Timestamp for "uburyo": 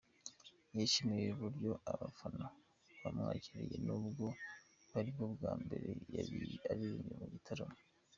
1.35-1.71